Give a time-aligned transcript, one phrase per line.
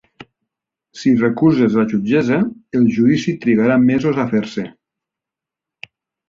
[1.01, 2.39] Si recuses la jutgessa,
[2.79, 4.65] el judici trigarà mesos a fer-se.